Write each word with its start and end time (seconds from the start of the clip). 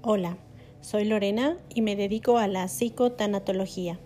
Hola, 0.00 0.36
soy 0.80 1.04
Lorena 1.04 1.56
y 1.74 1.82
me 1.82 1.96
dedico 1.96 2.38
a 2.38 2.46
la 2.46 2.68
psicotanatología. 2.68 3.98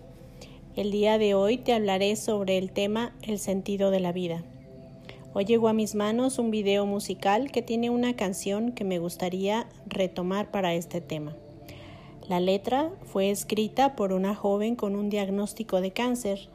El 0.75 0.89
día 0.89 1.19
de 1.19 1.35
hoy 1.35 1.57
te 1.57 1.71
hablaré 1.71 2.15
sobre 2.15 2.57
el 2.57 2.71
tema 2.71 3.13
el 3.21 3.37
sentido 3.37 3.91
de 3.91 3.99
la 3.99 4.11
vida. 4.11 4.43
Hoy 5.35 5.45
llegó 5.45 5.67
a 5.67 5.73
mis 5.73 5.93
manos 5.93 6.39
un 6.39 6.49
video 6.49 6.87
musical 6.87 7.51
que 7.51 7.61
tiene 7.61 7.91
una 7.91 8.15
canción 8.15 8.71
que 8.71 8.83
me 8.83 8.97
gustaría 8.97 9.67
retomar 9.85 10.49
para 10.49 10.73
este 10.73 10.99
tema. 10.99 11.35
La 12.27 12.39
letra 12.39 12.89
fue 13.03 13.29
escrita 13.29 13.95
por 13.95 14.13
una 14.13 14.33
joven 14.33 14.75
con 14.75 14.95
un 14.95 15.11
diagnóstico 15.11 15.79
de 15.79 15.91
cáncer 15.91 16.49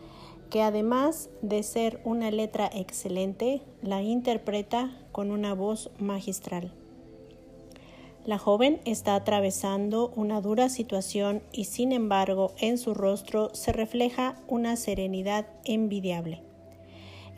que 0.51 0.63
además 0.63 1.31
de 1.43 1.63
ser 1.63 2.01
una 2.03 2.33
letra 2.33 2.69
excelente, 2.75 3.63
la 3.83 4.03
interpreta 4.03 4.97
con 5.13 5.31
una 5.31 5.55
voz 5.55 5.93
magistral. 6.01 6.73
La 8.29 8.37
joven 8.37 8.83
está 8.85 9.15
atravesando 9.15 10.13
una 10.15 10.43
dura 10.43 10.69
situación 10.69 11.41
y 11.51 11.65
sin 11.65 11.93
embargo 11.93 12.53
en 12.59 12.77
su 12.77 12.93
rostro 12.93 13.49
se 13.55 13.73
refleja 13.73 14.37
una 14.47 14.77
serenidad 14.77 15.47
envidiable. 15.65 16.43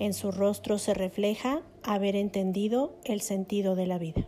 En 0.00 0.12
su 0.14 0.32
rostro 0.32 0.78
se 0.78 0.92
refleja 0.92 1.62
haber 1.84 2.16
entendido 2.16 2.92
el 3.04 3.20
sentido 3.20 3.76
de 3.76 3.86
la 3.86 3.98
vida. 3.98 4.26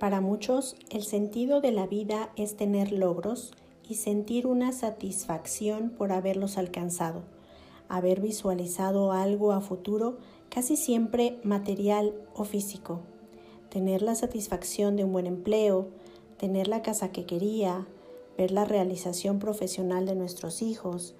Para 0.00 0.22
muchos, 0.22 0.76
el 0.88 1.02
sentido 1.02 1.60
de 1.60 1.70
la 1.70 1.86
vida 1.86 2.30
es 2.34 2.56
tener 2.56 2.90
logros 2.90 3.52
y 3.86 3.96
sentir 3.96 4.46
una 4.46 4.72
satisfacción 4.72 5.90
por 5.90 6.10
haberlos 6.10 6.56
alcanzado, 6.56 7.20
haber 7.90 8.22
visualizado 8.22 9.12
algo 9.12 9.52
a 9.52 9.60
futuro, 9.60 10.16
casi 10.48 10.78
siempre 10.78 11.38
material 11.42 12.14
o 12.34 12.44
físico 12.44 13.02
tener 13.74 14.02
la 14.02 14.14
satisfacción 14.14 14.94
de 14.94 15.02
un 15.02 15.12
buen 15.12 15.26
empleo, 15.26 15.88
tener 16.38 16.68
la 16.68 16.80
casa 16.80 17.10
que 17.10 17.26
quería, 17.26 17.88
ver 18.38 18.52
la 18.52 18.64
realización 18.64 19.40
profesional 19.40 20.06
de 20.06 20.14
nuestros 20.14 20.62
hijos 20.62 21.16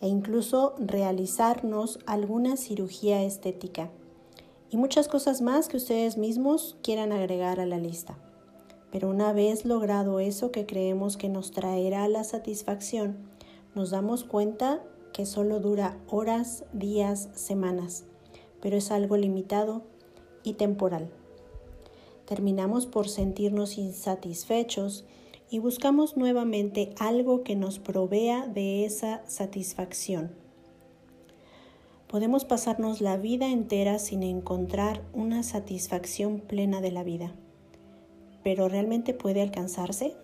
e 0.00 0.08
incluso 0.08 0.74
realizarnos 0.80 2.00
alguna 2.04 2.56
cirugía 2.56 3.22
estética 3.22 3.92
y 4.70 4.76
muchas 4.76 5.06
cosas 5.06 5.40
más 5.40 5.68
que 5.68 5.76
ustedes 5.76 6.18
mismos 6.18 6.76
quieran 6.82 7.12
agregar 7.12 7.60
a 7.60 7.66
la 7.66 7.78
lista. 7.78 8.18
Pero 8.90 9.08
una 9.08 9.32
vez 9.32 9.64
logrado 9.64 10.18
eso 10.18 10.50
que 10.50 10.66
creemos 10.66 11.16
que 11.16 11.28
nos 11.28 11.52
traerá 11.52 12.08
la 12.08 12.24
satisfacción, 12.24 13.18
nos 13.76 13.90
damos 13.90 14.24
cuenta 14.24 14.82
que 15.12 15.26
solo 15.26 15.60
dura 15.60 15.96
horas, 16.08 16.64
días, 16.72 17.28
semanas, 17.34 18.02
pero 18.60 18.76
es 18.76 18.90
algo 18.90 19.16
limitado 19.16 19.82
y 20.42 20.54
temporal 20.54 21.08
terminamos 22.26 22.86
por 22.86 23.08
sentirnos 23.08 23.78
insatisfechos 23.78 25.04
y 25.50 25.58
buscamos 25.58 26.16
nuevamente 26.16 26.94
algo 26.98 27.42
que 27.42 27.56
nos 27.56 27.78
provea 27.78 28.46
de 28.46 28.84
esa 28.84 29.22
satisfacción. 29.28 30.30
Podemos 32.08 32.44
pasarnos 32.44 33.00
la 33.00 33.16
vida 33.16 33.50
entera 33.50 33.98
sin 33.98 34.22
encontrar 34.22 35.02
una 35.12 35.42
satisfacción 35.42 36.40
plena 36.40 36.80
de 36.80 36.92
la 36.92 37.02
vida, 37.02 37.34
pero 38.42 38.68
¿realmente 38.68 39.14
puede 39.14 39.42
alcanzarse? 39.42 40.14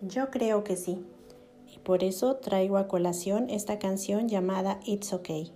Yo 0.00 0.30
creo 0.30 0.62
que 0.62 0.76
sí, 0.76 1.04
y 1.74 1.78
por 1.80 2.04
eso 2.04 2.36
traigo 2.36 2.76
a 2.76 2.86
colación 2.86 3.50
esta 3.50 3.78
canción 3.78 4.28
llamada 4.28 4.78
It's 4.84 5.12
Okay. 5.12 5.50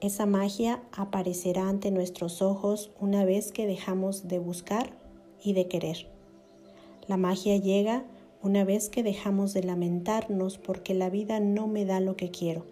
Esa 0.00 0.24
magia 0.24 0.82
aparecerá 0.92 1.68
ante 1.68 1.90
nuestros 1.90 2.40
ojos 2.40 2.90
una 2.98 3.26
vez 3.26 3.52
que 3.52 3.66
dejamos 3.66 4.28
de 4.28 4.38
buscar 4.38 4.96
y 5.44 5.52
de 5.52 5.68
querer. 5.68 6.06
La 7.06 7.18
magia 7.18 7.58
llega 7.58 8.04
una 8.42 8.64
vez 8.64 8.88
que 8.88 9.02
dejamos 9.02 9.52
de 9.52 9.62
lamentarnos 9.62 10.56
porque 10.56 10.94
la 10.94 11.10
vida 11.10 11.38
no 11.38 11.66
me 11.66 11.84
da 11.84 12.00
lo 12.00 12.16
que 12.16 12.30
quiero. 12.30 12.64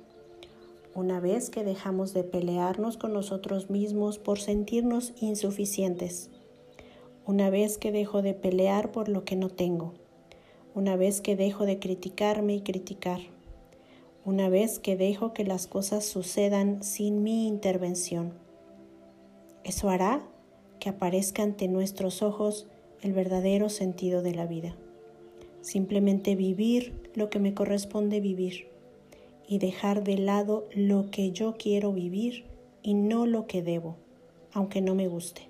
Una 0.95 1.21
vez 1.21 1.51
que 1.51 1.65
dejamos 1.65 2.15
de 2.15 2.25
pelearnos 2.25 2.97
con 2.97 3.13
nosotros 3.13 3.69
mismos 3.69 4.19
por 4.19 4.41
sentirnos 4.41 5.13
insuficientes. 5.21 6.31
Una 7.27 7.51
vez 7.51 7.77
que 7.77 7.93
dejo 7.93 8.23
de 8.23 8.33
pelear 8.33 8.91
por 8.91 9.11
lo 9.11 9.27
que 9.27 9.37
no 9.37 9.51
tengo. 9.51 9.93
Una 10.75 10.97
vez 10.97 11.21
que 11.21 11.37
dejo 11.37 11.67
de 11.67 11.79
criticarme 11.79 12.55
y 12.55 12.63
criticar 12.63 13.21
una 14.29 14.51
vez 14.51 14.79
que 14.79 14.95
dejo 14.95 15.33
que 15.33 15.43
las 15.43 15.67
cosas 15.67 16.05
sucedan 16.05 16.83
sin 16.83 17.23
mi 17.23 17.47
intervención. 17.47 18.35
Eso 19.65 19.89
hará 19.89 20.21
que 20.81 20.91
aparezca 20.91 21.43
ante 21.43 21.67
nuestros 21.67 22.23
ojos 22.23 22.67
el 23.01 23.15
verdadero 23.15 23.71
sentido 23.71 24.21
de 24.21 24.35
la 24.35 24.45
vida. 24.45 24.77
Simplemente 25.63 26.37
vivir 26.37 26.93
lo 27.15 27.31
que 27.31 27.39
me 27.39 27.55
corresponde 27.55 28.21
vivir 28.21 28.69
y 29.49 29.61
dejar 29.61 30.05
de 30.05 30.19
lado 30.19 30.69
lo 30.75 31.11
que 31.11 31.33
yo 31.33 31.55
quiero 31.57 31.95
vivir 31.95 32.45
y 32.83 32.93
no 32.93 33.25
lo 33.25 33.47
que 33.47 33.63
debo, 33.63 33.97
aunque 34.53 34.83
no 34.83 34.95
me 34.95 35.09
guste. 35.09 35.49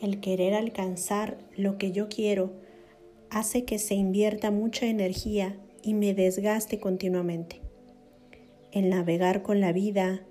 El 0.00 0.18
querer 0.18 0.54
alcanzar 0.54 1.38
lo 1.56 1.78
que 1.78 1.92
yo 1.92 2.08
quiero 2.08 2.50
hace 3.30 3.64
que 3.64 3.78
se 3.78 3.94
invierta 3.94 4.50
mucha 4.50 4.86
energía 4.86 5.56
y 5.82 5.94
me 5.94 6.14
desgaste 6.14 6.78
continuamente. 6.80 7.60
El 8.72 8.90
navegar 8.90 9.42
con 9.42 9.60
la 9.60 9.72
vida, 9.72 10.24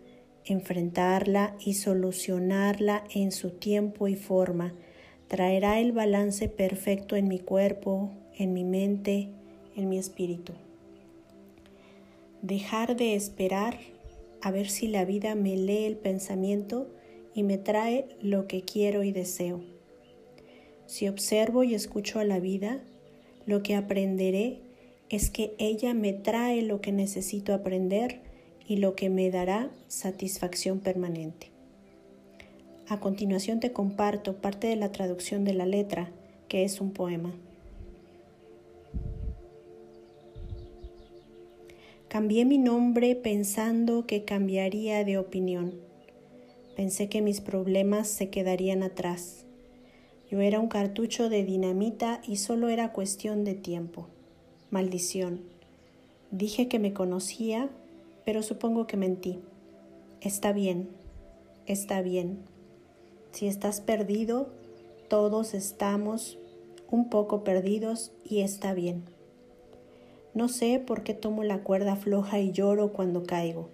enfrentarla 0.46 1.56
y 1.60 1.74
solucionarla 1.74 3.04
en 3.14 3.32
su 3.32 3.52
tiempo 3.52 4.08
y 4.08 4.16
forma, 4.16 4.74
traerá 5.28 5.80
el 5.80 5.92
balance 5.92 6.50
perfecto 6.50 7.16
en 7.16 7.28
mi 7.28 7.40
cuerpo, 7.40 8.12
en 8.36 8.54
mi 8.54 8.64
mente, 8.64 9.30
en 9.76 9.90
mi 9.90 9.98
espíritu. 9.98 10.54
Dejar 12.42 12.96
de 12.96 13.16
esperar 13.16 13.78
a 14.42 14.52
ver 14.52 14.70
si 14.70 14.88
la 14.88 15.06
vida 15.06 15.36
me 15.36 15.58
lee 15.58 15.86
el 15.86 15.98
pensamiento 15.98 16.88
y 17.34 17.44
me 17.44 17.58
trae 17.58 18.08
lo 18.22 18.48
que 18.48 18.62
quiero 18.62 19.04
y 19.04 19.12
deseo. 19.12 19.62
Si 20.86 21.08
observo 21.08 21.64
y 21.64 21.76
escucho 21.76 22.20
a 22.20 22.24
la 22.24 22.40
vida, 22.40 22.82
lo 23.46 23.62
que 23.62 23.76
aprenderé 23.76 24.62
es 25.10 25.32
que 25.32 25.56
ella 25.58 25.94
me 25.94 26.14
trae 26.14 26.62
lo 26.62 26.82
que 26.82 26.92
necesito 26.92 27.54
aprender 27.54 28.22
y 28.68 28.78
lo 28.78 28.96
que 28.96 29.10
me 29.10 29.32
dará 29.32 29.72
satisfacción 29.88 30.80
permanente. 30.80 31.52
A 32.88 33.00
continuación 33.00 33.60
te 33.60 33.72
comparto 33.72 34.38
parte 34.38 34.68
de 34.68 34.76
la 34.76 34.92
traducción 34.92 35.46
de 35.46 35.54
la 35.54 35.66
letra, 35.66 36.12
que 36.48 36.64
es 36.64 36.80
un 36.80 36.92
poema. 36.92 37.34
Cambié 42.08 42.46
mi 42.46 42.58
nombre 42.58 43.16
pensando 43.16 44.08
que 44.08 44.26
cambiaría 44.26 45.04
de 45.04 45.20
opinión. 45.20 45.76
Pensé 46.76 47.10
que 47.10 47.22
mis 47.22 47.42
problemas 47.42 48.08
se 48.08 48.30
quedarían 48.30 48.82
atrás. 48.82 49.46
Yo 50.32 50.42
era 50.42 50.60
un 50.60 50.70
cartucho 50.70 51.30
de 51.30 51.44
dinamita 51.44 52.22
y 52.28 52.38
solo 52.38 52.70
era 52.70 52.94
cuestión 52.94 53.44
de 53.44 53.54
tiempo. 53.54 54.08
Maldición. 54.72 55.42
Dije 56.30 56.68
que 56.68 56.78
me 56.78 56.94
conocía, 56.94 57.70
pero 58.24 58.44
supongo 58.44 58.86
que 58.86 58.98
mentí. 58.98 59.40
Está 60.22 60.54
bien, 60.54 60.90
está 61.66 62.04
bien. 62.04 62.38
Si 63.32 63.48
estás 63.48 63.82
perdido, 63.82 64.50
todos 65.08 65.56
estamos 65.56 66.38
un 66.92 67.10
poco 67.10 67.44
perdidos 67.44 68.12
y 68.24 68.42
está 68.42 68.76
bien. 68.76 69.06
No 70.36 70.50
sé 70.50 70.80
por 70.80 71.02
qué 71.02 71.16
tomo 71.16 71.44
la 71.44 71.64
cuerda 71.64 71.96
floja 71.96 72.40
y 72.40 72.52
lloro 72.52 72.94
cuando 72.94 73.24
caigo. 73.24 73.70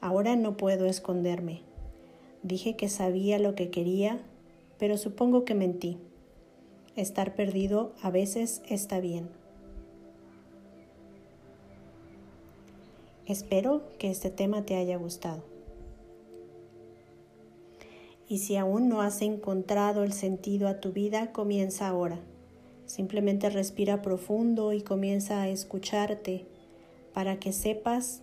Ahora 0.00 0.34
no 0.34 0.56
puedo 0.56 0.86
esconderme. 0.86 1.60
Dije 2.42 2.74
que 2.74 2.88
sabía 2.88 3.38
lo 3.38 3.54
que 3.54 3.68
quería, 3.68 4.22
pero 4.78 4.96
supongo 4.96 5.44
que 5.44 5.54
mentí. 5.54 5.98
Estar 6.96 7.34
perdido 7.34 7.92
a 8.00 8.10
veces 8.10 8.62
está 8.66 8.98
bien. 8.98 9.28
Espero 13.26 13.82
que 13.98 14.08
este 14.08 14.30
tema 14.30 14.64
te 14.64 14.76
haya 14.76 14.96
gustado. 14.96 15.42
Y 18.28 18.38
si 18.38 18.56
aún 18.56 18.88
no 18.88 19.00
has 19.00 19.20
encontrado 19.20 20.04
el 20.04 20.12
sentido 20.12 20.68
a 20.68 20.80
tu 20.80 20.92
vida, 20.92 21.32
comienza 21.32 21.88
ahora. 21.88 22.20
Simplemente 22.86 23.50
respira 23.50 24.00
profundo 24.00 24.72
y 24.72 24.80
comienza 24.80 25.42
a 25.42 25.48
escucharte 25.48 26.46
para 27.12 27.40
que 27.40 27.52
sepas 27.52 28.22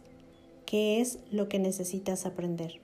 qué 0.66 1.02
es 1.02 1.20
lo 1.32 1.50
que 1.50 1.60
necesitas 1.60 2.26
aprender. 2.26 2.80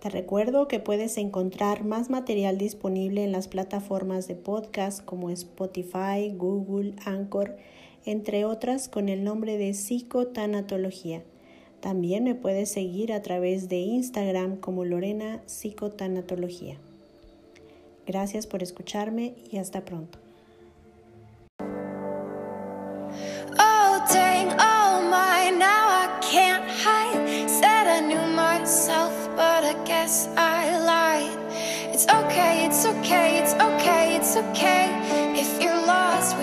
Te 0.00 0.08
recuerdo 0.08 0.68
que 0.68 0.80
puedes 0.80 1.18
encontrar 1.18 1.84
más 1.84 2.08
material 2.08 2.56
disponible 2.56 3.24
en 3.24 3.30
las 3.30 3.46
plataformas 3.46 4.26
de 4.26 4.36
podcast 4.36 5.04
como 5.04 5.28
Spotify, 5.28 6.34
Google, 6.34 6.94
Anchor 7.04 7.56
entre 8.04 8.44
otras 8.44 8.88
con 8.88 9.08
el 9.08 9.24
nombre 9.24 9.58
de 9.58 9.74
psicotanatología. 9.74 11.22
También 11.80 12.24
me 12.24 12.34
puedes 12.34 12.70
seguir 12.70 13.12
a 13.12 13.22
través 13.22 13.68
de 13.68 13.78
Instagram 13.78 14.56
como 14.56 14.84
Lorena 14.84 15.42
Psicotanatología. 15.46 16.76
Gracias 18.06 18.46
por 18.46 18.62
escucharme 18.62 19.34
y 19.50 19.58
hasta 19.58 19.84
pronto. 19.84 20.18
It's 31.92 32.06
okay, 32.12 32.64
it's 32.64 32.84
okay, 32.84 33.38
it's 33.38 33.54
okay, 33.54 34.16
it's 34.16 34.36
okay. 34.36 34.88
If 35.38 35.62
you're 35.62 35.86
lost, 35.86 36.36